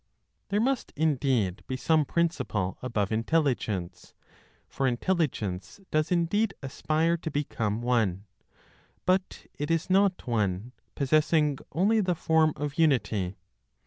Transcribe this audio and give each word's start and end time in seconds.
There 0.49 0.59
must 0.59 0.91
indeed 0.95 1.61
be 1.67 1.77
some 1.77 2.05
principle 2.05 2.75
above 2.81 3.11
Intelligence; 3.11 4.15
for 4.67 4.87
intelligence 4.87 5.79
does 5.91 6.11
indeed 6.11 6.55
aspire 6.63 7.17
to 7.17 7.29
become 7.29 7.83
one, 7.83 8.25
but 9.05 9.45
it 9.59 9.69
is 9.69 9.91
not 9.91 10.25
one, 10.25 10.71
possessing 10.95 11.59
only 11.73 12.01
the 12.01 12.15
form 12.15 12.51
of 12.55 12.79
unity. 12.79 13.37